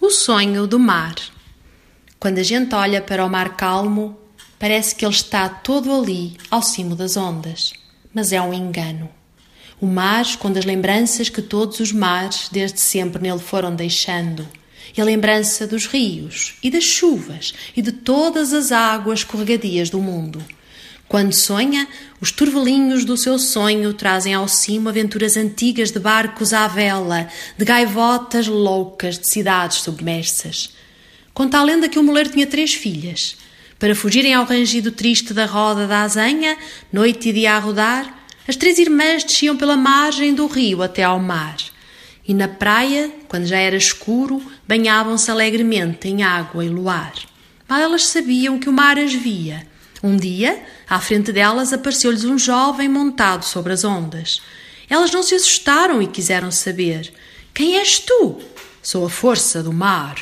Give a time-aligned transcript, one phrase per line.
[0.00, 1.16] O sonho do mar.
[2.20, 4.16] Quando a gente olha para o mar calmo,
[4.56, 7.72] parece que ele está todo ali, ao cimo das ondas.
[8.14, 9.08] Mas é um engano.
[9.80, 14.48] O mar esconde as lembranças que todos os mares desde sempre nele foram deixando.
[14.96, 19.98] E a lembrança dos rios, e das chuvas, e de todas as águas escorregadias do
[19.98, 20.40] mundo.
[21.08, 21.88] Quando sonha,
[22.20, 27.64] os turvelinhos do seu sonho trazem ao cimo aventuras antigas de barcos à vela, de
[27.64, 30.74] gaivotas loucas de cidades submersas.
[31.32, 33.38] Conta a lenda que o moleiro tinha três filhas.
[33.78, 36.58] Para fugirem ao rangido triste da roda da azanha,
[36.92, 41.18] noite e dia a rodar, as três irmãs desciam pela margem do rio até ao
[41.18, 41.56] mar.
[42.26, 47.14] E na praia, quando já era escuro, banhavam-se alegremente em água e luar.
[47.66, 49.66] Mal elas sabiam que o mar as via
[50.02, 54.40] um dia, à frente delas, apareceu-lhes um jovem montado sobre as ondas.
[54.88, 57.12] Elas não se assustaram e quiseram saber:
[57.52, 58.40] Quem és tu?
[58.82, 60.16] Sou a força do mar.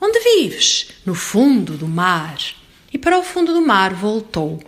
[0.00, 0.88] Onde vives?
[1.06, 2.38] No fundo do mar.
[2.92, 4.60] E para o fundo do mar voltou.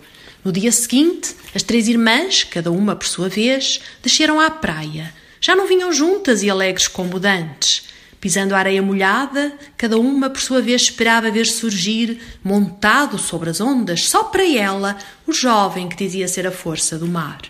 [0.45, 5.12] No dia seguinte, as três irmãs, cada uma por sua vez, desceram à praia.
[5.41, 7.84] Já não vinham juntas e alegres como dantes.
[8.23, 13.61] Pisando a areia molhada, cada uma por sua vez esperava ver surgir, montado sobre as
[13.61, 17.41] ondas, só para ela, o jovem que dizia ser a força do mar.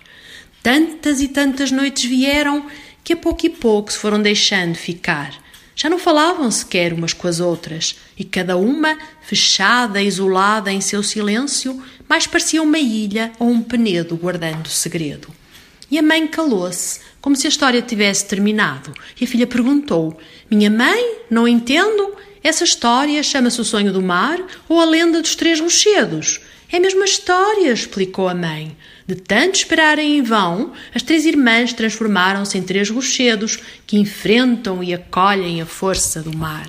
[0.63, 2.65] Tantas e tantas noites vieram
[3.05, 5.35] que a pouco e pouco se foram deixando ficar.
[5.77, 11.03] Já não falavam sequer umas com as outras, e cada uma, fechada, isolada em seu
[11.03, 15.29] silêncio, mais parecia uma ilha ou um penedo guardando segredo.
[15.91, 20.19] E a mãe calou-se, como se a história tivesse terminado, e a filha perguntou:
[20.51, 22.17] Minha mãe, não entendo.
[22.43, 26.41] Essa história chama-se O Sonho do Mar ou A Lenda dos Três Rochedos?
[26.73, 28.77] É a mesma história, explicou a mãe.
[29.07, 34.95] De tanto esperarem em vão, as três irmãs transformaram-se em três rochedos que enfrentam e
[34.95, 36.69] acolhem a força do mar.